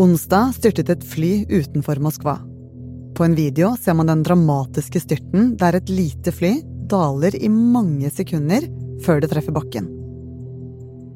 Onsdag 0.00 0.54
styrtet 0.56 0.88
et 0.88 1.02
fly 1.04 1.44
utenfor 1.50 1.98
Moskva. 2.00 2.38
På 3.12 3.24
en 3.26 3.34
video 3.36 3.74
ser 3.76 3.92
man 3.98 4.08
den 4.08 4.22
dramatiske 4.24 5.02
styrten 5.02 5.50
der 5.60 5.76
et 5.76 5.90
lite 5.92 6.32
fly 6.32 6.54
daler 6.88 7.34
i 7.36 7.50
mange 7.52 8.08
sekunder 8.08 8.64
før 9.04 9.20
det 9.20 9.28
treffer 9.34 9.52
bakken. 9.52 9.90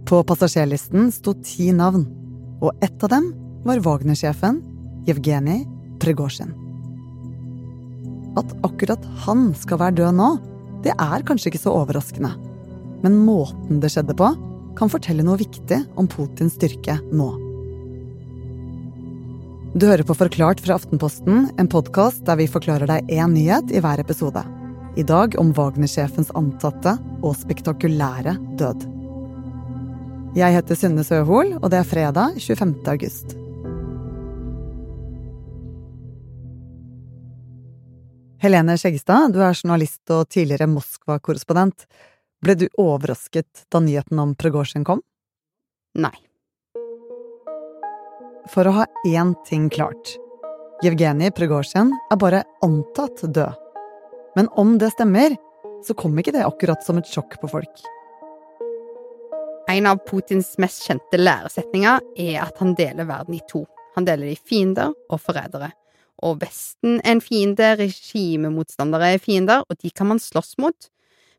På 0.04 0.20
passasjerlisten 0.28 1.08
sto 1.16 1.32
ti 1.40 1.70
navn, 1.72 2.04
og 2.60 2.76
ett 2.84 3.06
av 3.06 3.14
dem 3.14 3.30
var 3.64 3.80
Wagner-sjefen 3.86 4.60
Jevgenij 5.08 5.64
Pregosjin. 6.04 6.52
At 8.36 8.52
akkurat 8.68 9.08
han 9.24 9.46
skal 9.62 9.80
være 9.80 10.02
død 10.02 10.18
nå, 10.18 10.28
det 10.84 10.92
er 10.92 11.24
kanskje 11.24 11.54
ikke 11.54 11.62
så 11.62 11.72
overraskende. 11.78 12.34
Men 13.00 13.16
måten 13.24 13.80
det 13.80 13.94
skjedde 13.96 14.18
på, 14.20 14.28
kan 14.76 14.92
fortelle 14.92 15.24
noe 15.24 15.40
viktig 15.40 15.80
om 15.96 16.10
Putins 16.10 16.58
styrke 16.60 17.00
nå. 17.14 17.43
Du 19.74 19.88
hører 19.88 20.06
på 20.06 20.14
Forklart 20.14 20.60
fra 20.62 20.76
Aftenposten, 20.78 21.48
en 21.58 21.66
podkast 21.66 22.20
der 22.28 22.36
vi 22.38 22.44
forklarer 22.46 22.86
deg 22.86 23.08
én 23.10 23.32
nyhet 23.34 23.72
i 23.74 23.80
hver 23.82 23.98
episode. 23.98 24.38
I 24.94 25.02
dag 25.02 25.32
om 25.42 25.48
Wagner-sjefens 25.56 26.28
antatte 26.38 26.92
og 27.26 27.32
spektakulære 27.40 28.36
død. 28.60 28.84
Jeg 30.38 30.54
heter 30.54 30.78
Synne 30.78 31.02
Søhol, 31.02 31.56
og 31.58 31.66
det 31.74 31.80
er 31.80 31.88
fredag 31.90 32.36
25. 32.38 32.76
august. 32.92 33.34
Helene 38.46 38.76
Skjeggestad, 38.78 39.34
du 39.34 39.40
er 39.42 39.58
journalist 39.58 40.14
og 40.14 40.28
tidligere 40.30 40.70
Moskva-korrespondent. 40.70 41.88
Ble 42.38 42.54
du 42.62 42.68
overrasket 42.78 43.66
da 43.74 43.82
nyheten 43.82 44.22
om 44.22 44.36
Pregosjin 44.38 44.86
kom? 44.86 45.02
Nei. 45.98 46.14
For 48.52 48.68
å 48.68 48.74
ha 48.76 48.84
én 49.08 49.32
ting 49.48 49.70
klart. 49.72 50.16
Jevgenij 50.84 51.32
Prigozjin 51.32 51.92
er 52.12 52.18
bare 52.20 52.42
antatt 52.64 53.22
død. 53.24 53.60
Men 54.36 54.50
om 54.60 54.74
det 54.78 54.90
stemmer, 54.92 55.36
så 55.86 55.96
kom 55.96 56.18
ikke 56.18 56.34
det 56.34 56.44
akkurat 56.44 56.84
som 56.84 56.98
et 57.00 57.08
sjokk 57.08 57.38
på 57.40 57.48
folk. 57.48 57.84
En 59.70 59.88
av 59.88 60.02
Putins 60.04 60.50
mest 60.60 60.84
kjente 60.84 61.18
læresetninger 61.18 62.02
er 62.20 62.42
at 62.42 62.60
han 62.60 62.74
deler 62.76 63.08
verden 63.08 63.38
i 63.38 63.44
to. 63.48 63.62
Han 63.96 64.04
deler 64.04 64.28
det 64.28 64.36
i 64.36 64.48
fiender 64.50 64.92
og 65.08 65.22
forrædere. 65.24 65.70
Og 66.24 66.36
Vesten 66.42 66.98
er 67.00 67.14
en 67.14 67.22
fiende, 67.24 67.70
regimemotstandere 67.80 69.14
er 69.14 69.22
fiender, 69.22 69.64
og 69.64 69.80
de 69.80 69.90
kan 69.90 70.10
man 70.12 70.20
slåss 70.22 70.58
mot. 70.60 70.90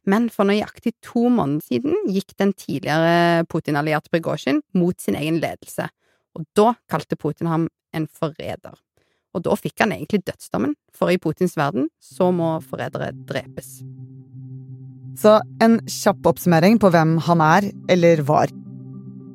Men 0.09 0.27
for 0.33 0.47
nøyaktig 0.49 0.95
to 1.05 1.27
måneder 1.33 1.65
siden 1.69 2.09
gikk 2.09 2.33
den 2.41 2.53
tidligere 2.57 3.45
Putin-allierte 3.49 4.11
Prigozjin 4.13 4.61
mot 4.77 4.97
sin 5.01 5.17
egen 5.17 5.39
ledelse, 5.41 5.87
og 6.35 6.45
da 6.57 6.73
kalte 6.91 7.17
Putin 7.19 7.49
ham 7.51 7.69
en 7.95 8.07
forræder. 8.11 8.75
Og 9.35 9.43
da 9.43 9.55
fikk 9.59 9.83
han 9.83 9.93
egentlig 9.95 10.23
dødsdommen, 10.27 10.75
for 10.95 11.11
i 11.11 11.19
Putins 11.19 11.57
verden 11.59 11.89
så 11.99 12.29
må 12.31 12.55
forrædere 12.63 13.11
drepes. 13.27 13.81
Så 15.19 15.39
en 15.63 15.79
kjapp 15.87 16.27
oppsummering 16.31 16.79
på 16.79 16.91
hvem 16.91 17.17
han 17.23 17.43
er, 17.43 17.69
eller 17.91 18.23
var. 18.27 18.51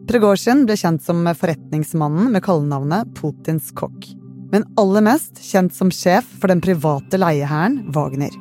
Pregorsin 0.09 0.65
ble 0.69 0.77
kjent 0.81 1.05
som 1.05 1.23
forretningsmannen 1.25 2.33
med 2.33 2.45
kallenavnet 2.45 3.13
Putins 3.17 3.71
kokk. 3.77 4.09
Men 4.51 4.67
aller 4.81 5.05
mest 5.07 5.39
kjent 5.45 5.77
som 5.77 5.93
sjef 5.95 6.27
for 6.41 6.51
den 6.51 6.63
private 6.65 7.21
leiehæren 7.21 7.85
Wagner. 7.95 8.33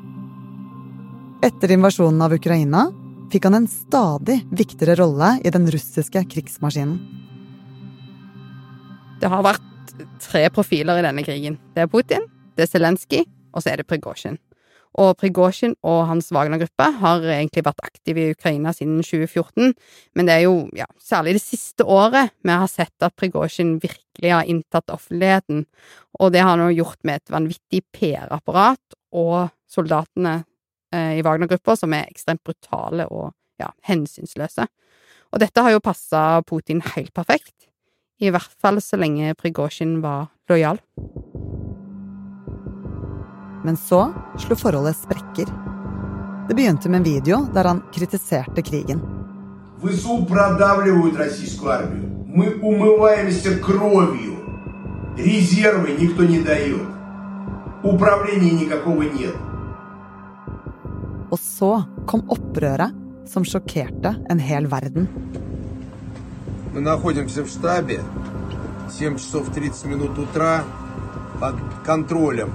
Etter 1.46 1.76
invasjonen 1.76 2.23
av 2.26 2.34
Ukraina 2.36 2.88
fikk 3.32 3.46
han 3.48 3.60
en 3.62 3.70
stadig 3.70 4.40
viktigere 4.50 4.98
rolle 5.00 5.36
i 5.46 5.54
den 5.54 5.70
russiske 5.72 6.26
krigsmaskinen. 6.34 7.19
Det 9.20 9.28
har 9.28 9.42
vært 9.44 9.95
tre 10.23 10.45
profiler 10.53 11.02
i 11.02 11.03
denne 11.03 11.23
krigen. 11.28 11.58
Det 11.75 11.84
er 11.84 11.89
Putin, 11.92 12.23
det 12.56 12.64
er 12.64 12.70
Zelenskyj, 12.72 13.26
og 13.52 13.64
så 13.64 13.73
er 13.73 13.81
det 13.81 13.89
Prigozjin. 13.89 14.38
Og 15.00 15.11
Prigozjin 15.20 15.76
og 15.86 16.05
hans 16.08 16.32
Wagner-gruppe 16.33 16.88
har 17.02 17.26
egentlig 17.27 17.66
vært 17.67 17.83
aktive 17.83 18.23
i 18.23 18.32
Ukraina 18.33 18.71
siden 18.73 19.04
2014, 19.04 19.76
men 20.16 20.30
det 20.30 20.38
er 20.38 20.45
jo 20.48 20.55
ja, 20.77 20.88
særlig 21.04 21.36
det 21.36 21.44
siste 21.44 21.83
året 21.83 22.32
vi 22.48 22.55
har 22.55 22.71
sett 22.71 23.05
at 23.05 23.16
Prigozjin 23.20 23.76
virkelig 23.83 24.32
har 24.33 24.48
inntatt 24.48 24.95
offentligheten, 24.95 25.65
og 26.20 26.33
det 26.33 26.45
har 26.45 26.55
han 26.55 26.70
jo 26.70 26.80
gjort 26.80 27.04
med 27.04 27.20
et 27.20 27.36
vanvittig 27.36 27.83
PR-apparat 27.92 28.99
og 29.20 29.52
soldatene 29.70 30.39
eh, 30.95 31.20
i 31.20 31.26
Wagner-gruppa 31.27 31.76
som 31.76 31.94
er 31.94 32.08
ekstremt 32.08 32.45
brutale 32.48 33.11
og 33.11 33.33
ja, 33.60 33.73
hensynsløse. 33.83 34.71
Og 35.30 35.44
dette 35.44 35.61
har 35.61 35.76
jo 35.76 35.83
passa 35.83 36.39
Putin 36.48 36.80
helt 36.95 37.11
perfekt. 37.14 37.70
I 38.20 38.30
hvert 38.30 38.52
fall 38.63 38.80
så 38.80 38.97
lenge 38.97 39.35
Prigozjin 39.35 39.98
var 40.02 40.29
lojal. 40.48 40.79
Men 43.64 43.77
så 43.80 44.07
slo 44.39 44.57
forholdet 44.57 44.97
sprekker. 44.97 45.51
Det 46.48 46.55
begynte 46.57 46.91
med 46.92 47.01
en 47.01 47.08
video 47.08 47.42
der 47.55 47.64
han 47.64 47.83
kritiserte 47.92 48.63
krigen. 48.63 49.01
ВСУ 49.83 50.25
продавливают 50.25 51.17
российскую 51.17 51.73
армию. 51.73 52.25
Мы 52.27 52.58
умываемся 52.61 53.58
кровью. 53.58 54.35
Резервы 55.17 55.92
никто 56.01 56.25
не 56.25 56.41
дает. 56.41 56.83
Управления 57.83 58.52
никакого 58.52 59.02
нет. 59.02 59.35
Og 61.30 61.39
så 61.39 61.85
kom 62.07 62.23
opprøret 62.30 62.95
som 63.27 63.45
sjokkerte 63.45 64.14
en 64.30 64.39
hel 64.39 64.67
verden. 64.67 65.08
Мы 66.75 66.80
находимся 66.80 67.45
в 67.45 67.48
штабе. 67.48 68.01
7 68.91 69.17
часов 69.17 69.48
30 69.55 69.85
минут 69.86 70.19
утра 70.19 70.64
под 71.41 71.55
контролем. 71.86 72.51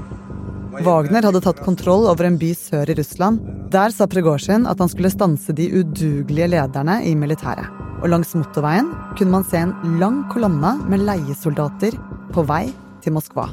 Wagner 0.71 1.23
hadde 1.23 1.41
tatt 1.41 1.59
kontroll 1.65 2.05
over 2.07 2.27
en 2.27 2.37
by 2.37 2.53
sør 2.55 2.89
i 2.89 2.95
Russland. 2.95 3.39
Der 3.73 3.91
sa 3.91 4.07
Prigozjin 4.07 4.67
at 4.69 4.79
han 4.79 4.89
skulle 4.89 5.11
stanse 5.11 5.53
de 5.53 5.65
udugelige 5.81 6.47
lederne 6.53 6.99
i 7.05 7.15
militæret. 7.15 7.67
Og 8.01 8.09
langs 8.09 8.35
motorveien 8.37 8.91
kunne 9.17 9.33
man 9.33 9.43
se 9.43 9.59
en 9.59 9.73
lang 9.99 10.21
kolonne 10.31 10.77
med 10.87 11.03
leiesoldater 11.03 11.97
på 12.33 12.45
vei 12.47 12.69
til 13.03 13.15
Moskva. 13.17 13.49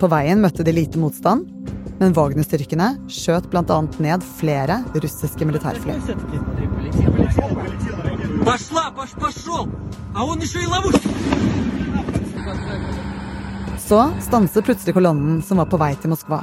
På 0.00 0.10
veien 0.12 0.42
møtte 0.42 0.66
de 0.66 0.74
lite 0.74 1.00
motstand, 1.00 1.46
men 2.00 2.12
Wagner-styrkene 2.16 2.90
skjøt 3.08 3.46
bl.a. 3.52 3.78
ned 4.02 4.26
flere 4.40 4.82
russiske 4.98 5.46
militærfly. 5.48 5.94
Пошла, 8.48 8.90
пош, 8.96 9.10
пошел! 9.20 9.68
А 10.14 10.24
он 10.24 10.38
еще 10.40 10.62
и 10.62 10.66
ловушку! 10.66 11.08
Så 13.88 14.10
stanser 14.20 14.62
plutselig 14.62 14.94
kolonnen 14.94 15.42
som 15.42 15.58
var 15.58 15.66
på 15.66 15.76
vei 15.76 15.94
til 16.00 16.10
Moskva. 16.10 16.40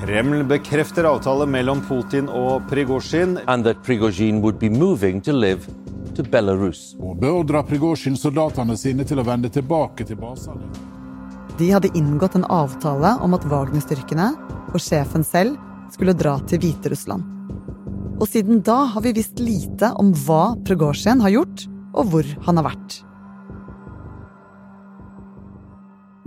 Kreml 0.00 0.42
bekrefter 0.44 1.04
avtale 1.08 1.46
mellom 1.46 1.80
Putin 1.88 2.28
og 2.28 2.62
Prigozjin. 2.70 3.38
and 3.46 3.64
that 3.64 3.82
Prigozhin 3.84 4.40
would 4.42 4.58
be 4.58 4.68
moving 4.68 5.20
to 5.20 5.32
live 5.32 5.60
to 6.16 6.22
Belarus. 6.22 6.96
og 7.00 7.16
beordra 7.20 7.62
Prigozjin-soldatene 7.62 8.76
sine 8.76 9.04
til 9.04 9.18
å 9.18 9.24
vende 9.24 9.48
tilbake 9.48 10.04
til 10.04 10.16
basene. 10.16 10.60
De 11.58 11.70
hadde 11.70 11.88
inngått 11.94 12.34
en 12.34 12.44
avtale 12.44 13.16
om 13.20 13.34
at 13.34 13.44
Wagner-styrkene 13.44 14.34
og 14.74 14.80
sjefen 14.80 15.24
selv 15.24 15.56
skulle 15.92 16.12
dra 16.12 16.38
til 16.46 16.58
Hviterussland. 16.58 17.22
Og 18.21 18.29
siden 18.29 18.61
da 18.61 18.83
har 18.93 19.01
vi 19.01 19.15
visst 19.17 19.39
lite 19.41 19.89
om 19.97 20.11
hva 20.27 20.53
Prigozjin 20.67 21.23
har 21.23 21.33
gjort, 21.33 21.63
og 21.97 22.11
hvor 22.11 22.27
han 22.45 22.59
har 22.59 22.67
vært. 22.69 22.99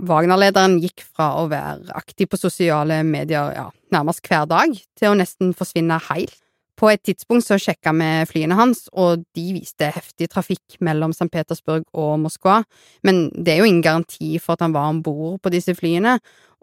Wagner-lederen 0.05 0.75
gikk 0.83 1.05
fra 1.07 1.31
å 1.39 1.45
være 1.49 1.95
aktiv 1.95 2.27
på 2.29 2.37
sosiale 2.37 2.99
medier 3.07 3.53
ja, 3.55 3.69
nærmest 3.95 4.27
hver 4.27 4.43
dag, 4.51 4.75
til 4.99 5.13
å 5.13 5.17
nesten 5.17 5.55
forsvinne 5.55 6.01
helt. 6.11 6.35
På 6.75 6.89
et 6.91 6.99
tidspunkt 7.07 7.47
så 7.47 7.55
sjekka 7.55 7.93
vi 7.95 8.09
flyene 8.27 8.57
hans, 8.59 8.89
og 8.91 9.23
de 9.37 9.45
viste 9.55 9.87
heftig 9.95 10.27
trafikk 10.33 10.75
mellom 10.83 11.15
St. 11.15 11.29
Petersburg 11.31 11.87
og 11.95 12.17
Moskva, 12.25 12.59
men 13.07 13.29
det 13.31 13.53
er 13.53 13.63
jo 13.63 13.69
ingen 13.69 13.85
garanti 13.85 14.35
for 14.43 14.57
at 14.57 14.65
han 14.67 14.75
var 14.75 14.91
om 14.91 14.99
bord 15.05 15.39
på 15.39 15.53
disse 15.55 15.71
flyene, 15.79 16.17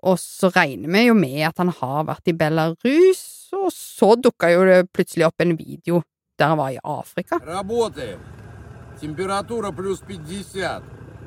og 0.05 0.21
så 0.21 0.53
regner 0.53 0.93
vi 0.93 1.07
jo 1.07 1.17
med 1.17 1.41
at 1.49 1.63
han 1.63 1.73
har 1.73 2.05
vært 2.11 2.29
i 2.29 2.37
Belarus, 2.37 3.23
og 3.54 3.72
så 3.74 4.16
dukka 4.16 4.52
jo 4.52 4.66
det 4.68 4.92
plutselig 4.92 5.28
opp 5.28 5.42
en 5.42 5.58
video 5.58 6.02
der 6.38 6.52
han 6.52 6.58
var 6.58 6.70
i 6.70 6.80
Afrika. 6.84 7.40
Работаем. 7.46 8.20
Температура 9.02 9.72
плюс 9.72 10.02
50. 10.02 10.84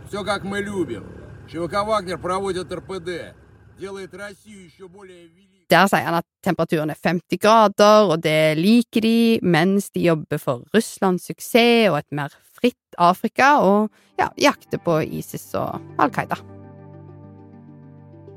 Все 0.09 0.25
как 0.25 0.45
мы 0.45 0.61
любим. 0.61 1.05
ЧВК 1.49 1.85
«Вагнер» 1.85 2.19
проводит 2.19 2.73
РПД. 2.73 3.35
Делает 3.79 4.15
Россию 4.15 4.67
еще 4.67 4.89
более 4.89 5.27
великой. 5.27 5.67
Der 5.71 5.87
sier 5.87 6.05
han 6.05 6.15
at 6.15 6.27
temperaturen 6.43 6.91
er 6.91 6.97
50 6.97 7.39
grader, 7.39 8.11
og 8.11 8.23
det 8.23 8.59
liker 8.59 9.01
de, 9.01 9.39
mens 9.43 9.91
de 9.95 10.01
jobber 10.01 10.39
for 10.39 10.65
Russlands 10.75 11.29
suksess 11.31 11.91
og 11.91 11.99
et 11.99 12.11
mer 12.11 12.35
fritt 12.59 12.99
Afrika, 12.99 13.61
og 13.63 13.91
ja, 14.19 14.29
jakter 14.37 14.83
på 14.83 14.99
ISIS 15.07 15.55
og 15.55 15.79
Al 15.99 16.11
Qaida. 16.11 16.41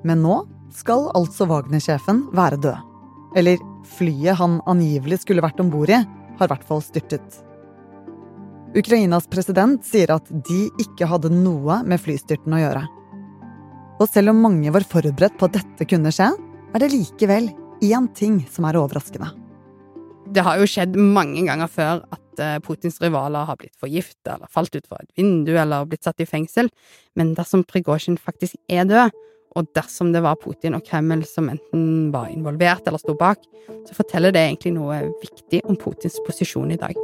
Men 0.05 0.21
nå 0.21 0.43
skal 0.73 1.09
altså 1.15 1.49
Wagner-sjefen 1.49 2.27
være 2.37 2.61
død. 2.61 2.77
Eller 3.35 3.57
flyet 3.88 4.38
han 4.38 4.60
angivelig 4.68 5.22
skulle 5.24 5.44
vært 5.44 5.60
om 5.62 5.70
bord 5.72 5.90
i, 5.92 5.98
har 6.38 6.48
i 6.48 6.52
hvert 6.52 6.66
fall 6.68 6.82
styrtet. 6.84 7.42
Ukrainas 8.76 9.26
president 9.30 9.84
sier 9.86 10.12
at 10.12 10.28
de 10.28 10.66
ikke 10.82 11.08
hadde 11.08 11.32
noe 11.32 11.80
med 11.88 12.00
flystyrten 12.02 12.52
å 12.52 12.60
gjøre. 12.60 12.84
Og 13.98 14.06
selv 14.10 14.34
om 14.34 14.44
mange 14.44 14.70
var 14.74 14.86
forberedt 14.86 15.38
på 15.40 15.48
at 15.48 15.56
dette 15.56 15.88
kunne 15.88 16.12
skje, 16.14 16.28
er 16.74 16.82
det 16.82 16.92
likevel 16.92 17.48
én 17.82 18.08
ting 18.14 18.42
som 18.52 18.66
er 18.68 18.78
overraskende. 18.78 19.30
Det 20.28 20.44
har 20.44 20.60
jo 20.60 20.68
skjedd 20.68 20.98
mange 21.00 21.40
ganger 21.46 21.70
før 21.72 22.02
at 22.12 22.42
eh, 22.42 22.58
Putins 22.60 23.00
rivaler 23.00 23.48
har 23.48 23.56
blitt 23.56 23.78
forgifta 23.80 24.34
eller 24.34 24.50
falt 24.52 24.74
ut 24.76 24.84
fra 24.84 25.00
et 25.00 25.14
vindu 25.16 25.54
eller 25.56 25.88
blitt 25.88 26.04
satt 26.04 26.20
i 26.20 26.28
fengsel, 26.28 26.68
men 27.16 27.32
dersom 27.38 27.64
Prigozjin 27.64 28.20
faktisk 28.20 28.58
er 28.68 28.84
død, 28.90 29.16
og 29.58 29.68
dersom 29.74 30.12
det 30.14 30.22
var 30.22 30.38
Putin 30.38 30.76
og 30.78 30.86
Kreml 30.86 31.24
som 31.26 31.50
enten 31.50 32.12
var 32.14 32.30
involvert 32.30 32.86
eller 32.86 33.02
sto 33.02 33.16
bak, 33.18 33.42
så 33.88 33.96
forteller 33.96 34.34
det 34.34 34.44
egentlig 34.44 34.76
noe 34.76 35.02
viktig 35.22 35.64
om 35.66 35.78
Putins 35.78 36.20
posisjon 36.26 36.70
i 36.74 36.80
dag. 36.80 36.94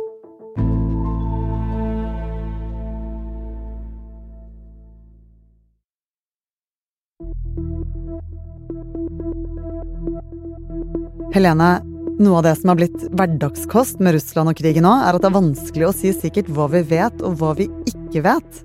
Helene, 11.34 11.80
noe 12.22 12.38
av 12.38 12.44
det 12.46 12.52
som 12.60 12.70
har 12.70 12.78
blitt 12.78 13.00
hverdagskost 13.18 13.98
med 13.98 14.14
Russland 14.14 14.52
og 14.52 14.58
krigen 14.60 14.86
nå, 14.86 14.92
er 15.02 15.16
at 15.16 15.24
det 15.24 15.32
er 15.32 15.34
vanskelig 15.34 15.88
å 15.88 15.94
si 15.96 16.12
sikkert 16.14 16.52
hva 16.54 16.68
vi 16.70 16.84
vet 16.94 17.24
og 17.26 17.40
hva 17.40 17.50
vi 17.58 17.66
ikke 17.90 18.22
vet. 18.22 18.60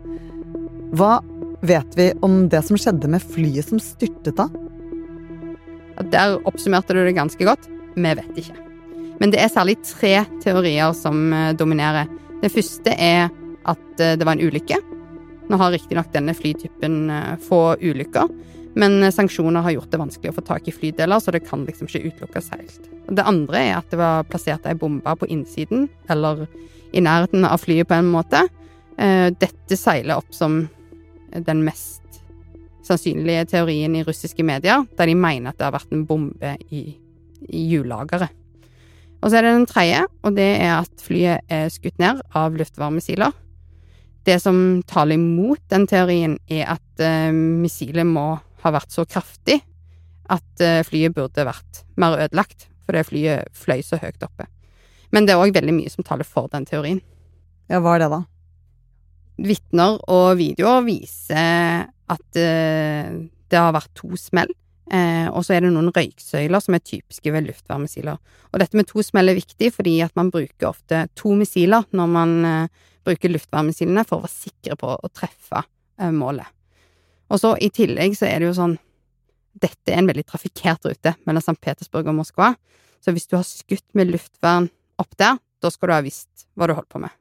Hva 0.93 1.15
vet 1.61 1.97
vi 1.97 2.11
om 2.21 2.41
det 2.49 2.61
som 2.67 2.79
skjedde 2.79 3.11
med 3.11 3.23
flyet 3.23 3.69
som 3.69 3.81
styrtet 3.83 4.37
da? 4.39 4.47
Der 6.09 6.39
oppsummerte 6.47 6.95
du 6.95 7.03
det 7.03 7.17
ganske 7.17 7.43
godt. 7.45 7.67
Vi 7.95 8.15
vet 8.15 8.37
ikke. 8.39 8.55
Men 9.19 9.33
det 9.33 9.41
er 9.43 9.51
særlig 9.51 9.79
tre 9.83 10.13
teorier 10.43 10.93
som 10.95 11.33
eh, 11.35 11.55
dominerer. 11.59 12.07
Det 12.39 12.51
første 12.53 12.93
er 12.95 13.27
at 13.67 13.99
eh, 13.99 14.15
det 14.15 14.25
var 14.25 14.37
en 14.37 14.45
ulykke. 14.47 14.79
Nå 15.49 15.59
har 15.59 15.73
riktignok 15.73 16.13
denne 16.13 16.35
flytypen 16.37 17.01
eh, 17.11 17.33
få 17.43 17.75
ulykker, 17.81 18.31
men 18.79 19.09
sanksjoner 19.11 19.65
har 19.65 19.75
gjort 19.75 19.91
det 19.91 19.99
vanskelig 19.99 20.31
å 20.31 20.37
få 20.37 20.45
tak 20.47 20.69
i 20.69 20.75
flydeler, 20.75 21.19
så 21.19 21.33
det 21.35 21.43
kan 21.43 21.65
liksom 21.67 21.89
ikke 21.89 22.13
utelukkes 22.13 22.51
helt. 22.55 22.89
Det 23.09 23.25
andre 23.27 23.63
er 23.65 23.75
at 23.81 23.91
det 23.91 23.99
var 23.99 24.27
plassert 24.29 24.67
ei 24.69 24.77
bombe 24.77 25.15
på 25.19 25.27
innsiden, 25.27 25.89
eller 26.07 26.45
i 26.95 27.03
nærheten 27.03 27.43
av 27.49 27.59
flyet 27.59 27.89
på 27.89 27.97
en 27.97 28.11
måte. 28.13 28.45
Dette 28.95 29.77
seiler 29.77 30.19
opp 30.19 30.31
som 30.35 30.61
den 31.33 31.63
mest 31.65 32.21
sannsynlige 32.85 33.45
teorien 33.53 33.95
i 33.95 34.03
russiske 34.05 34.43
medier, 34.45 34.85
der 34.97 35.09
de 35.09 35.15
mener 35.17 35.51
at 35.51 35.59
det 35.59 35.67
har 35.67 35.75
vært 35.75 35.93
en 35.93 36.05
bombe 36.09 36.55
i, 36.73 36.83
i 37.49 37.65
hjullageret. 37.73 38.35
Og 39.19 39.29
så 39.29 39.39
er 39.39 39.45
det 39.45 39.55
den 39.57 39.67
tredje, 39.67 40.03
og 40.23 40.35
det 40.37 40.49
er 40.61 40.73
at 40.77 41.03
flyet 41.03 41.51
er 41.51 41.71
skutt 41.73 41.97
ned 41.99 42.21
av 42.37 42.55
luftvarmesiler. 42.55 43.33
Det 44.27 44.37
som 44.39 44.79
taler 44.87 45.17
imot 45.17 45.61
den 45.71 45.87
teorien, 45.89 46.37
er 46.47 46.75
at 46.77 47.03
uh, 47.03 47.33
missilet 47.33 48.07
må 48.07 48.37
ha 48.63 48.71
vært 48.75 48.95
så 48.95 49.05
kraftig 49.07 49.59
at 50.31 50.63
uh, 50.63 50.79
flyet 50.87 51.15
burde 51.15 51.47
vært 51.47 51.83
mer 51.99 52.15
ødelagt, 52.19 52.69
fordi 52.87 53.05
flyet 53.11 53.51
fløy 53.55 53.83
så 53.83 53.99
høyt 53.99 54.23
oppe. 54.23 54.47
Men 55.11 55.25
det 55.25 55.35
er 55.35 55.43
òg 55.43 55.55
veldig 55.55 55.75
mye 55.75 55.91
som 55.91 56.05
taler 56.05 56.27
for 56.27 56.47
den 56.53 56.67
teorien. 56.69 57.01
Ja, 57.69 57.81
hva 57.83 57.97
er 57.97 58.05
det, 58.05 58.11
da? 58.13 58.23
Vitner 59.39 59.99
og 60.11 60.33
videoer 60.39 60.83
viser 60.87 61.85
at 62.09 62.39
uh, 62.41 63.19
det 63.49 63.59
har 63.59 63.75
vært 63.75 63.93
to 63.97 64.17
smell. 64.19 64.51
Eh, 64.89 65.27
og 65.29 65.43
så 65.45 65.53
er 65.53 65.61
det 65.61 65.69
noen 65.69 65.91
røyksøyler 65.93 66.61
som 66.63 66.73
er 66.73 66.81
typiske 66.81 67.31
ved 67.33 67.45
luftvarmemissiler. 67.45 68.17
Og 68.49 68.61
dette 68.61 68.77
med 68.77 68.87
to 68.89 69.03
smell 69.05 69.29
er 69.29 69.37
viktig 69.37 69.69
fordi 69.75 69.99
at 70.01 70.15
man 70.17 70.31
bruker 70.33 70.71
ofte 70.71 71.03
to 71.19 71.35
missiler 71.37 71.85
når 71.93 72.09
man 72.09 72.31
eh, 72.49 72.87
bruker 73.05 73.29
luftvarmemissilene 73.29 74.05
for 74.09 74.17
å 74.17 74.25
være 74.25 74.33
sikre 74.33 74.77
på 74.81 74.95
å 74.95 75.11
treffe 75.13 75.61
eh, 75.61 76.13
målet. 76.13 76.49
Og 77.29 77.41
så 77.41 77.53
i 77.61 77.69
tillegg 77.73 78.17
så 78.17 78.25
er 78.29 78.41
det 78.41 78.49
jo 78.49 78.57
sånn 78.57 78.79
Dette 79.59 79.91
er 79.91 79.99
en 79.99 80.09
veldig 80.09 80.23
trafikkert 80.29 80.85
rute 80.87 81.13
mellom 81.27 81.43
St. 81.43 81.57
Petersburg 81.59 82.07
og 82.07 82.19
Moskva, 82.21 82.53
så 83.03 83.11
hvis 83.11 83.27
du 83.27 83.33
har 83.35 83.43
skutt 83.43 83.85
med 83.97 84.07
luftvern 84.13 84.69
opp 85.01 85.17
der, 85.19 85.39
da 85.59 85.71
skal 85.73 85.89
du 85.89 85.93
ha 85.97 86.03
visst 86.05 86.45
hva 86.55 86.69
du 86.69 86.75
holdt 86.77 86.87
på 86.93 87.01
med. 87.01 87.11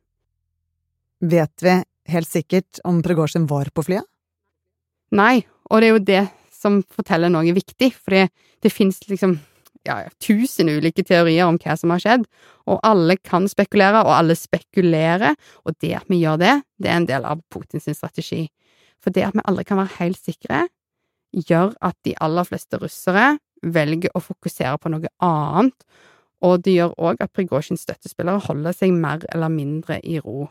Vet 1.19 1.64
vi 1.64 1.75
helt 2.13 2.31
sikkert 2.31 2.81
om 2.89 3.03
Prigozjin 3.05 3.49
var 3.51 3.71
på 3.75 3.85
flyet? 3.87 4.07
Nei, 5.15 5.41
og 5.71 5.81
det 5.81 5.89
er 5.89 5.95
jo 5.95 6.05
det 6.05 6.25
som 6.53 6.81
forteller 6.93 7.33
noe 7.33 7.55
viktig, 7.57 7.93
for 7.97 8.17
det 8.19 8.73
fins 8.73 9.01
liksom 9.09 9.39
ja, 9.87 10.03
tusen 10.21 10.69
ulike 10.69 11.05
teorier 11.07 11.49
om 11.49 11.59
hva 11.61 11.77
som 11.79 11.93
har 11.95 12.03
skjedd, 12.03 12.27
og 12.69 12.81
alle 12.85 13.17
kan 13.23 13.49
spekulere, 13.49 14.03
og 14.05 14.13
alle 14.17 14.37
spekulerer, 14.37 15.37
og 15.65 15.79
det 15.83 15.95
at 16.01 16.11
vi 16.11 16.21
gjør 16.23 16.41
det, 16.43 16.55
det 16.83 16.91
er 16.91 17.01
en 17.01 17.09
del 17.09 17.29
av 17.29 17.43
Putins 17.53 17.89
strategi. 17.97 18.47
For 19.03 19.15
det 19.15 19.29
at 19.29 19.39
vi 19.39 19.47
aldri 19.47 19.65
kan 19.69 19.81
være 19.81 19.97
helt 20.01 20.21
sikre, 20.21 20.67
gjør 21.33 21.75
at 21.85 21.97
de 22.05 22.17
aller 22.25 22.47
fleste 22.49 22.81
russere 22.81 23.37
velger 23.63 24.15
å 24.15 24.23
fokusere 24.23 24.79
på 24.81 24.93
noe 24.93 25.11
annet, 25.25 25.77
og 26.45 26.63
det 26.63 26.77
gjør 26.77 26.95
òg 27.03 27.23
at 27.25 27.33
Prigozjins 27.35 27.83
støttespillere 27.83 28.45
holder 28.47 28.77
seg 28.77 28.95
mer 28.95 29.25
eller 29.35 29.51
mindre 29.51 29.99
i 30.07 30.21
ro. 30.23 30.47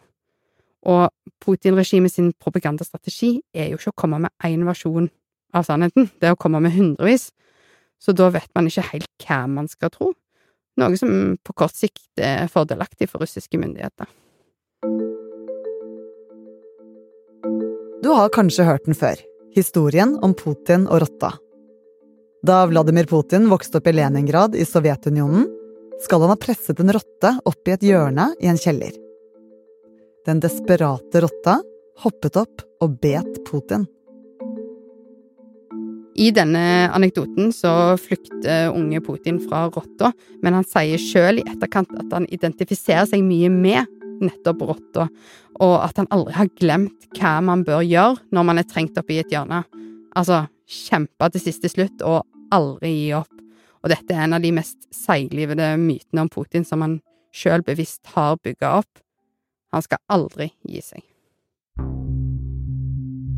Og 0.87 1.09
Putin-regimet 1.43 2.13
sin 2.13 2.31
propagandastrategi 2.39 3.33
er 3.55 3.71
jo 3.71 3.79
ikke 3.79 3.91
å 3.91 3.99
komme 4.03 4.21
med 4.23 4.47
én 4.47 4.63
versjon 4.67 5.09
av 5.55 5.65
sannheten, 5.67 6.09
det 6.19 6.29
er 6.29 6.35
å 6.35 6.39
komme 6.39 6.61
med 6.63 6.75
hundrevis, 6.75 7.31
så 7.99 8.13
da 8.15 8.29
vet 8.31 8.49
man 8.55 8.69
ikke 8.69 8.85
helt 8.91 9.25
hva 9.25 9.41
man 9.51 9.67
skal 9.71 9.91
tro, 9.93 10.11
noe 10.77 10.99
som 10.99 11.35
på 11.43 11.55
kort 11.57 11.75
sikt 11.75 12.21
er 12.21 12.47
fordelaktig 12.51 13.09
for 13.11 13.23
russiske 13.23 13.59
myndigheter. 13.59 14.07
Du 18.03 18.13
har 18.13 18.31
kanskje 18.31 18.67
hørt 18.67 18.85
den 18.85 18.95
før, 18.95 19.19
historien 19.55 20.13
om 20.23 20.35
Putin 20.37 20.85
og 20.87 21.01
rotta. 21.03 21.33
Da 22.45 22.61
Vladimir 22.69 23.09
Putin 23.09 23.49
vokste 23.51 23.81
opp 23.81 23.89
i 23.89 23.95
Leningrad 23.97 24.55
i 24.55 24.63
Sovjetunionen, 24.67 25.49
skal 26.05 26.21
han 26.23 26.31
ha 26.31 26.37
presset 26.39 26.79
en 26.79 26.93
rotte 26.93 27.33
opp 27.49 27.67
i 27.67 27.73
et 27.73 27.83
hjørne 27.83 28.29
i 28.39 28.47
en 28.51 28.61
kjeller. 28.61 28.93
Den 30.27 30.41
desperate 30.43 31.21
rotta 31.23 31.53
hoppet 32.03 32.35
opp 32.35 32.63
og 32.83 32.97
bet 32.99 33.37
Putin. 33.47 33.85
I 36.19 36.33
denne 36.35 36.63
anekdoten 36.91 37.53
så 37.55 37.71
flykter 38.01 38.73
unge 38.73 38.99
Putin 39.05 39.37
fra 39.39 39.67
rotta, 39.71 40.11
men 40.43 40.57
han 40.57 40.67
sier 40.67 40.99
sjøl 40.99 41.39
i 41.39 41.45
etterkant 41.47 41.93
at 41.95 42.11
han 42.11 42.27
identifiserer 42.33 43.07
seg 43.07 43.23
mye 43.23 43.53
med 43.53 43.87
nettopp 44.19 44.67
rotta, 44.67 45.07
og 45.63 45.77
at 45.85 46.03
han 46.03 46.11
aldri 46.11 46.35
har 46.41 46.51
glemt 46.59 47.07
hva 47.15 47.37
man 47.47 47.63
bør 47.63 47.85
gjøre 47.87 48.19
når 48.35 48.49
man 48.51 48.59
er 48.59 48.67
trengt 48.67 48.99
opp 48.99 49.13
i 49.13 49.21
et 49.23 49.31
hjørne. 49.31 49.63
Altså 50.11 50.43
kjempe 50.67 51.31
til 51.31 51.47
siste 51.47 51.71
slutt 51.71 52.03
og 52.03 52.25
aldri 52.51 52.91
gi 52.97 53.09
opp. 53.15 53.31
Og 53.79 53.95
dette 53.95 54.11
er 54.11 54.25
en 54.27 54.35
av 54.35 54.43
de 54.43 54.51
mest 54.59 54.89
seiglivede 54.91 55.77
mytene 55.79 56.27
om 56.27 56.35
Putin 56.35 56.67
som 56.67 56.83
han 56.83 56.99
sjøl 57.31 57.63
bevisst 57.63 58.09
har 58.17 58.41
bygga 58.43 58.79
opp. 58.81 59.06
Han 59.71 59.83
skal 59.83 60.01
aldri 60.07 60.51
gi 60.67 60.81
seg. 60.81 61.03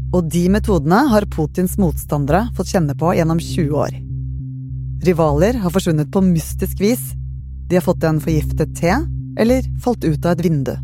Og 0.10 0.26
de 0.26 0.48
metodene 0.50 1.04
har 1.12 1.28
Putins 1.30 1.78
motstandere 1.78 2.48
fått 2.58 2.74
kjenne 2.74 2.96
på 2.98 3.14
gjennom 3.14 3.42
20 3.42 3.76
år. 3.78 3.98
Rivaler 5.06 5.62
har 5.62 5.72
forsvunnet 5.72 6.10
på 6.12 6.22
mystisk 6.26 6.82
vis. 6.82 7.12
De 7.70 7.78
har 7.78 7.86
fått 7.86 8.04
en 8.04 8.22
forgiftet 8.22 8.74
te, 8.76 8.96
eller 9.40 9.68
falt 9.84 10.04
ut 10.04 10.26
av 10.26 10.34
et 10.34 10.46
vindu. 10.46 10.76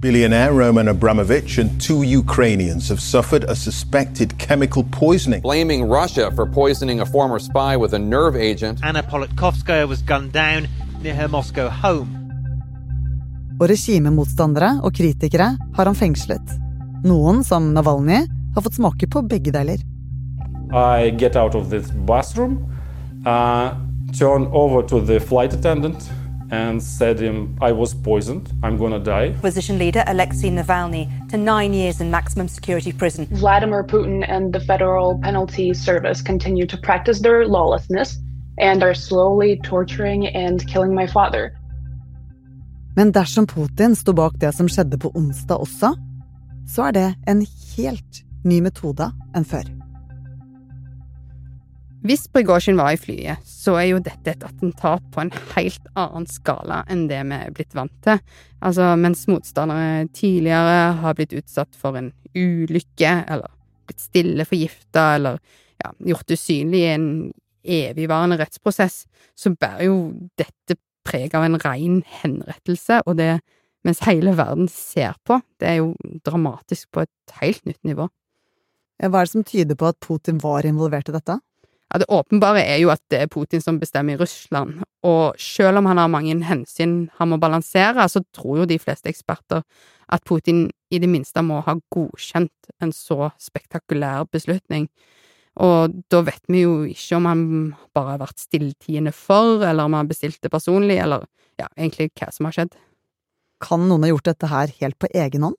Billionaire 0.00 0.52
Roman 0.52 0.88
Abramovich 0.88 1.58
and 1.58 1.80
two 1.80 2.02
Ukrainians 2.02 2.88
have 2.88 3.00
suffered 3.00 3.44
a 3.44 3.54
suspected 3.54 4.38
chemical 4.38 4.84
poisoning. 4.90 5.42
Blaming 5.42 5.84
Russia 5.84 6.30
for 6.34 6.46
poisoning 6.46 7.00
a 7.00 7.06
former 7.06 7.38
spy 7.38 7.76
with 7.76 7.92
a 7.92 7.98
nerve 7.98 8.34
agent. 8.34 8.80
Anna 8.82 9.02
Politkovskaya 9.02 9.86
was 9.86 10.02
gunned 10.02 10.32
down 10.32 10.66
near 11.02 11.14
her 11.14 11.28
Moscow 11.28 11.68
home. 11.68 12.19
Og 13.60 13.68
regimemotstandere 13.68 14.78
og 14.80 14.94
kritikere 14.96 15.50
har 15.76 15.88
han 15.88 15.96
fengslet. 15.96 16.54
Noen, 17.04 17.42
som 17.44 17.74
Navalnyj, 17.76 18.24
har 18.54 18.64
fått 18.64 18.78
smake 18.80 19.08
på 19.12 19.20
begge 19.28 19.52
deler. 19.52 19.82
I 20.72 21.10
get 21.10 21.36
out 21.36 21.54
of 21.54 21.68
this 21.68 21.90
bathroom, 22.08 22.56
uh, 23.26 23.76
turn 24.16 24.48
over 24.52 24.82
to 24.82 25.00
the 25.00 25.20
flight 25.20 25.52
attendant 25.52 26.08
and 26.50 26.82
said 26.82 27.20
him 27.20 27.56
I 27.60 27.72
was 27.72 27.92
poisoned. 27.92 28.48
I'm 28.62 28.78
gonna 28.78 28.98
die. 28.98 29.34
Opposition 29.38 29.78
leader 29.78 30.04
Alexei 30.06 30.48
Navalny 30.48 31.06
to 31.28 31.36
nine 31.36 31.74
years 31.74 32.00
in 32.00 32.10
maximum 32.10 32.48
security 32.48 32.92
prison. 32.92 33.26
Vladimir 33.30 33.84
Putin 33.84 34.24
and 34.26 34.54
the 34.54 34.60
Federal 34.60 35.18
Penalty 35.18 35.74
Service 35.74 36.22
continue 36.22 36.66
to 36.66 36.78
practice 36.78 37.20
their 37.20 37.46
lawlessness 37.46 38.18
and 38.58 38.82
are 38.82 38.94
slowly 38.94 39.60
torturing 39.62 40.28
and 40.28 40.66
killing 40.66 40.94
my 40.94 41.06
father. 41.06 41.59
Men 43.00 43.14
dersom 43.16 43.46
Putin 43.48 43.94
sto 43.96 44.12
bak 44.12 44.34
det 44.42 44.50
som 44.52 44.66
skjedde 44.68 44.98
på 45.00 45.08
onsdag 45.16 45.62
også, 45.64 45.94
så 46.68 46.82
er 46.90 46.92
det 46.92 47.04
en 47.32 47.38
helt 47.70 48.18
ny 48.44 48.58
metode 48.60 49.06
enn 49.32 49.46
før. 49.48 49.70
Hvis 52.04 52.26
Prigozjin 52.28 52.76
var 52.76 52.92
i 52.92 52.98
flyet, 53.00 53.40
så 53.48 53.78
er 53.80 53.86
jo 53.94 54.02
dette 54.04 54.34
et 54.34 54.44
attentat 54.44 55.06
på 55.14 55.22
en 55.22 55.32
helt 55.54 55.88
annen 55.94 56.28
skala 56.28 56.82
enn 56.92 57.06
det 57.08 57.22
vi 57.30 57.38
er 57.38 57.56
blitt 57.56 57.72
vant 57.78 57.96
til. 58.04 58.20
Altså, 58.60 58.90
mens 59.00 59.24
motstandere 59.32 60.04
tidligere 60.20 60.92
har 61.00 61.16
blitt 61.16 61.32
utsatt 61.40 61.72
for 61.80 61.96
en 61.96 62.12
ulykke, 62.36 63.14
eller 63.32 63.48
blitt 63.88 64.04
stille 64.10 64.48
forgifta, 64.52 65.06
eller 65.16 65.40
ja, 65.80 65.94
gjort 66.12 66.36
usynlig 66.36 66.84
i 66.84 66.92
en 66.98 67.10
evigvarende 67.64 68.42
rettsprosess, 68.44 69.06
så 69.32 69.56
bærer 69.56 69.88
jo 69.88 69.98
dette 70.36 70.76
preg 71.06 71.34
av 71.34 71.46
en 71.46 71.58
ren 71.62 72.00
henrettelse, 72.20 73.00
og 73.06 73.18
det 73.20 73.40
mens 73.86 74.02
hele 74.04 74.34
verden 74.36 74.68
ser 74.68 75.14
på, 75.24 75.38
det 75.60 75.68
er 75.68 75.78
jo 75.80 75.92
dramatisk 76.26 76.90
på 76.92 77.04
et 77.06 77.38
helt 77.40 77.62
nytt 77.68 77.80
nivå. 77.88 78.10
Hva 79.00 79.22
er 79.22 79.28
det 79.28 79.32
som 79.32 79.46
tyder 79.46 79.78
på 79.80 79.88
at 79.88 80.00
Putin 80.04 80.40
var 80.42 80.68
involvert 80.68 81.08
i 81.08 81.14
dette? 81.16 81.38
Ja, 81.90 81.98
Det 81.98 82.06
åpenbare 82.12 82.62
er 82.62 82.76
jo 82.78 82.90
at 82.92 83.00
det 83.10 83.22
er 83.22 83.26
Putin 83.32 83.60
som 83.60 83.80
bestemmer 83.80 84.14
i 84.14 84.20
Russland, 84.20 84.82
og 85.02 85.34
selv 85.40 85.78
om 85.78 85.86
han 85.86 85.98
har 85.98 86.08
mange 86.12 86.36
hensyn 86.44 87.08
han 87.16 87.28
må 87.28 87.40
balansere, 87.40 88.06
så 88.08 88.22
tror 88.36 88.60
jo 88.60 88.68
de 88.68 88.78
fleste 88.78 89.08
eksperter 89.08 89.64
at 90.12 90.24
Putin 90.24 90.70
i 90.90 90.98
det 90.98 91.08
minste 91.08 91.42
må 91.42 91.62
ha 91.64 91.74
godkjent 91.90 92.70
en 92.82 92.92
så 92.92 93.30
spektakulær 93.38 94.28
beslutning. 94.30 94.88
Og 95.60 95.96
da 96.12 96.22
vet 96.24 96.42
vi 96.48 96.62
jo 96.64 96.76
ikke 96.88 97.18
om 97.18 97.26
han 97.28 97.42
bare 97.96 98.14
har 98.14 98.22
vært 98.22 98.40
stilltiende 98.40 99.12
for, 99.12 99.60
eller 99.60 99.88
om 99.88 99.98
han 99.98 100.08
bestilte 100.08 100.52
personlig, 100.52 100.96
eller 101.02 101.26
ja, 101.60 101.68
egentlig 101.76 102.10
hva 102.16 102.30
som 102.32 102.48
har 102.48 102.56
skjedd. 102.56 102.78
Kan 103.60 103.84
noen 103.88 104.06
ha 104.06 104.12
gjort 104.14 104.30
dette 104.30 104.48
her 104.48 104.72
helt 104.80 104.96
på 105.00 105.10
egen 105.12 105.44
hånd? 105.44 105.58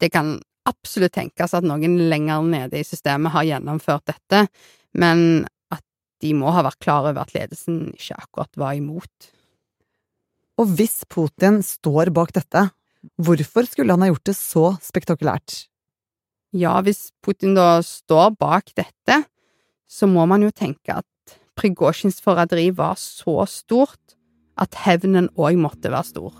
Det 0.00 0.08
kan 0.14 0.38
absolutt 0.66 1.14
tenkes 1.16 1.54
at 1.56 1.66
noen 1.66 1.98
lenger 2.10 2.48
nede 2.48 2.80
i 2.80 2.86
systemet 2.86 3.34
har 3.34 3.46
gjennomført 3.46 4.08
dette, 4.08 4.46
men 4.96 5.44
at 5.72 5.84
de 6.24 6.32
må 6.36 6.52
ha 6.56 6.64
vært 6.66 6.80
klar 6.82 7.04
over 7.04 7.22
at 7.22 7.36
ledelsen 7.36 7.90
ikke 7.92 8.18
akkurat 8.22 8.60
var 8.60 8.80
imot. 8.80 9.30
Og 10.56 10.72
hvis 10.78 11.02
Putin 11.12 11.60
står 11.64 12.10
bak 12.16 12.32
dette, 12.36 12.70
hvorfor 13.20 13.68
skulle 13.68 13.92
han 13.92 14.04
ha 14.04 14.08
gjort 14.10 14.28
det 14.30 14.36
så 14.38 14.70
spektakulært? 14.82 15.66
Ja, 16.56 16.78
hvis 16.80 17.10
Putin 17.24 17.56
da 17.56 17.82
står 17.84 18.32
bak 18.40 18.70
dette, 18.78 19.24
så 19.86 20.08
må 20.08 20.24
man 20.28 20.44
jo 20.44 20.52
tenke 20.54 21.02
at 21.02 21.36
Prigozjins 21.56 22.20
forræderi 22.24 22.70
var 22.76 22.96
så 23.00 23.42
stort 23.48 24.16
at 24.56 24.76
hevnen 24.86 25.28
òg 25.36 25.58
måtte 25.60 25.92
være 25.92 26.08
stor. 26.08 26.32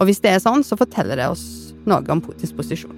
Og 0.00 0.08
hvis 0.08 0.22
det 0.24 0.32
er 0.34 0.42
sånn, 0.42 0.64
så 0.66 0.78
forteller 0.80 1.20
det 1.20 1.28
oss 1.30 1.44
noe 1.86 2.02
om 2.10 2.22
Putins 2.24 2.54
posisjon. 2.56 2.96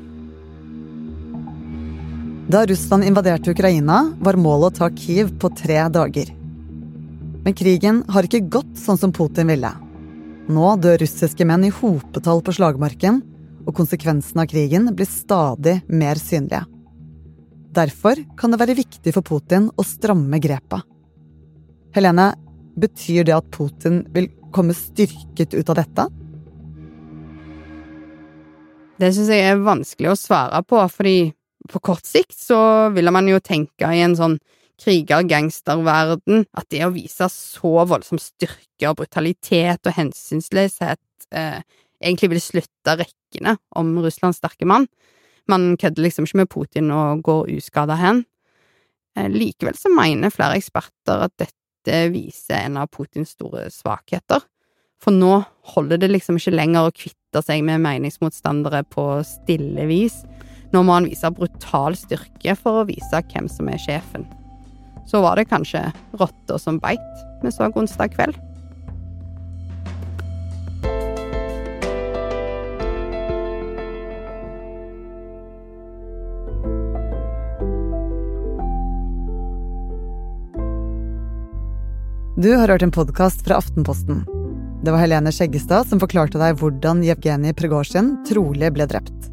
Da 2.53 2.65
Russland 2.69 3.07
invaderte 3.07 3.53
Ukraina, 3.53 4.05
var 4.21 4.41
målet 4.41 4.73
å 4.73 4.77
ta 4.83 4.89
Kiev 4.97 5.35
på 5.41 5.51
tre 5.57 5.79
dager. 5.93 6.33
Men 7.43 7.57
krigen 7.59 8.03
har 8.13 8.29
ikke 8.29 8.45
gått 8.53 8.77
sånn 8.79 9.01
som 9.01 9.13
Putin 9.15 9.51
ville. 9.53 9.73
Nå 10.53 10.75
dør 10.83 11.01
russiske 11.03 11.47
menn 11.49 11.69
i 11.69 11.73
hopetall 11.75 12.43
på 12.45 12.55
slagmarken, 12.57 13.23
og 13.67 13.75
konsekvensene 13.77 14.45
av 14.45 14.51
krigen 14.51 14.89
blir 14.97 15.09
stadig 15.09 15.81
mer 15.89 16.21
synlige. 16.21 16.65
Derfor 17.73 18.19
kan 18.37 18.53
det 18.53 18.61
være 18.61 18.77
viktig 18.77 19.15
for 19.15 19.25
Putin 19.25 19.71
å 19.79 19.85
stramme 19.87 20.41
grepet. 20.43 20.85
Helene, 21.97 22.33
betyr 22.77 23.27
det 23.29 23.37
at 23.37 23.49
Putin 23.53 24.03
vil 24.13 24.31
komme 24.53 24.75
styrket 24.77 25.55
ut 25.57 25.71
av 25.73 25.79
dette? 25.81 26.07
Det 29.01 29.11
syns 29.13 29.33
jeg 29.33 29.45
er 29.49 29.65
vanskelig 29.65 30.13
å 30.13 30.19
svare 30.19 30.63
på, 30.69 30.81
fordi 30.93 31.33
på 31.71 31.81
kort 31.85 32.07
sikt 32.07 32.37
så 32.37 32.91
ville 32.95 33.13
man 33.15 33.29
jo 33.31 33.41
tenke 33.45 33.89
i 33.93 34.03
en 34.05 34.17
sånn 34.19 34.37
kriger-gangster-verden 34.83 36.47
at 36.59 36.69
det 36.73 36.83
å 36.87 36.93
vise 36.95 37.29
så 37.31 37.85
voldsom 37.89 38.21
styrke 38.21 38.91
og 38.91 38.99
brutalitet 38.99 39.87
og 39.87 39.97
hensynsløshet 39.97 41.29
eh, 41.31 41.61
egentlig 42.03 42.33
vil 42.35 42.43
slutte 42.43 42.99
rekkene 43.01 43.57
om 43.79 43.95
Russlands 44.03 44.41
sterke 44.43 44.69
mann. 44.69 44.89
Man 45.51 45.77
kødder 45.81 46.05
liksom 46.07 46.27
ikke 46.29 46.43
med 46.43 46.51
Putin 46.53 46.93
og 46.95 47.23
går 47.27 47.51
uskada 47.57 47.97
hen. 47.99 48.25
Eh, 49.17 49.29
likevel 49.31 49.77
så 49.79 49.91
mener 49.93 50.33
flere 50.33 50.59
eksperter 50.61 51.27
at 51.27 51.35
dette 51.41 51.99
viser 52.13 52.63
en 52.63 52.79
av 52.83 52.91
Putins 52.93 53.35
store 53.37 53.67
svakheter. 53.75 54.45
For 55.03 55.15
nå 55.15 55.41
holder 55.75 55.99
det 55.99 56.13
liksom 56.13 56.39
ikke 56.39 56.55
lenger 56.55 56.87
å 56.87 56.95
kvitte 56.95 57.43
seg 57.43 57.65
med 57.67 57.83
meningsmotstandere 57.83 58.85
på 58.93 59.07
stille 59.27 59.89
vis. 59.91 60.21
Nå 60.73 60.85
må 60.87 60.95
han 60.95 61.09
vise 61.11 61.33
brutal 61.35 61.99
styrke 61.99 62.55
for 62.61 62.81
å 62.81 62.87
vise 62.89 63.25
hvem 63.33 63.51
som 63.51 63.69
er 63.69 63.83
sjefen. 63.83 64.29
Så 65.11 65.21
var 65.25 65.37
det 65.37 65.51
kanskje 65.51 65.89
rotta 66.15 66.59
som 66.63 66.79
beit 66.81 67.03
vi 67.43 67.51
så 67.51 67.67
onsdag 67.75 68.15
kveld. 68.15 68.39
Du 82.43 82.57
har 82.57 82.69
hørt 82.69 82.83
en 82.83 82.91
podkast 82.91 83.45
fra 83.47 83.55
Aftenposten. 83.55 84.25
Det 84.85 84.91
var 84.91 84.99
Helene 84.99 85.31
Skjeggestad 85.31 85.87
som 85.87 86.01
forklarte 86.03 86.41
deg 86.41 86.57
hvordan 86.59 87.05
Jevgenij 87.07 87.53
Pregosjin 87.55 88.09
trolig 88.27 88.73
ble 88.75 88.89
drept. 88.91 89.29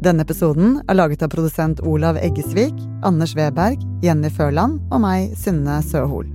Denne 0.00 0.24
episoden 0.24 0.78
er 0.88 0.96
laget 0.96 1.20
av 1.26 1.34
produsent 1.34 1.82
Olav 1.84 2.16
Eggesvik, 2.16 2.78
Anders 3.04 3.34
Weberg, 3.36 3.84
Jenny 4.00 4.30
Førland 4.32 4.78
og 4.88 5.02
meg, 5.04 5.34
Synne 5.36 5.82
Søhol. 5.84 6.30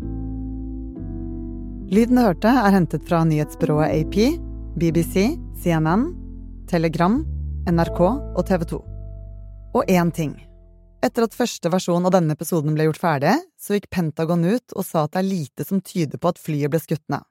Lyden 1.90 2.22
du 2.22 2.26
hørte, 2.28 2.54
er 2.54 2.78
hentet 2.78 3.10
fra 3.10 3.24
nyhetsbyrået 3.26 3.90
AP, 3.90 4.38
BBC, 4.78 5.26
CNN, 5.64 6.06
Telegram, 6.70 7.18
NRK 7.66 8.06
og 8.06 8.46
TV 8.46 8.70
2. 8.76 8.84
Og 9.74 9.90
én 9.90 10.14
ting. 10.14 10.38
Etter 11.02 11.26
at 11.26 11.34
første 11.34 11.70
versjon 11.74 12.06
av 12.06 12.14
denne 12.14 12.36
episoden 12.38 12.76
ble 12.78 12.86
gjort 12.86 13.02
ferdig, 13.02 13.34
så 13.58 13.74
gikk 13.74 13.90
Pentagon 13.90 14.46
ut 14.46 14.76
og 14.78 14.86
sa 14.86 15.08
at 15.08 15.16
det 15.16 15.24
er 15.24 15.32
lite 15.32 15.66
som 15.66 15.82
tyder 15.82 16.22
på 16.22 16.30
at 16.30 16.42
flyet 16.42 16.70
ble 16.70 16.82
skutt 16.82 17.08
ned. 17.10 17.26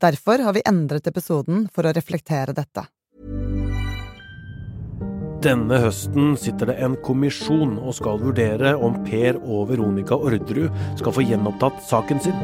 Derfor 0.00 0.40
har 0.40 0.56
vi 0.56 0.64
endret 0.64 1.06
episoden 1.10 1.66
for 1.72 1.84
å 1.84 1.92
reflektere 1.92 2.56
dette. 2.56 2.86
Denne 5.44 5.82
høsten 5.82 6.32
sitter 6.40 6.72
det 6.72 6.78
en 6.86 6.96
kommisjon 7.04 7.76
og 7.76 7.92
skal 7.98 8.22
vurdere 8.22 8.72
om 8.80 8.96
Per 9.04 9.36
og 9.42 9.68
Veronica 9.68 10.16
Orderud 10.16 10.72
skal 10.96 11.12
få 11.12 11.26
gjenopptatt 11.28 11.84
saken 11.84 12.24
sin. 12.24 12.40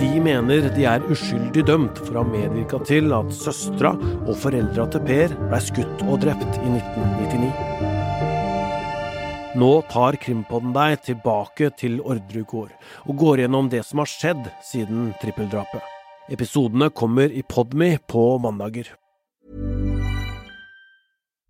De 0.00 0.08
mener 0.24 0.70
de 0.72 0.88
er 0.88 1.04
uskyldig 1.12 1.66
dømt 1.68 2.00
for 2.00 2.16
å 2.16 2.24
ha 2.24 2.32
medvirka 2.32 2.80
til 2.88 3.12
at 3.14 3.36
søstera 3.36 3.92
og 4.24 4.32
foreldra 4.40 4.88
til 4.96 5.04
Per 5.04 5.36
ble 5.44 5.62
skutt 5.68 6.08
og 6.08 6.24
drept 6.24 6.60
i 6.64 6.72
1999. 6.72 7.73
Nå 9.54 9.84
tar 9.86 10.16
Krimpodden 10.18 10.72
deg 10.74 10.96
tilbake 11.06 11.68
til 11.78 12.00
Orderud 12.02 12.46
gård, 12.50 12.72
og 13.06 13.20
går 13.20 13.44
gjennom 13.44 13.68
det 13.70 13.84
som 13.86 14.00
har 14.02 14.10
skjedd 14.10 14.48
siden 14.66 15.12
trippeldrapet. 15.22 15.84
Episodene 16.34 16.88
kommer 16.90 17.30
i 17.30 17.44
Podme 17.46 17.92
på 18.10 18.24
mandager. 18.42 18.90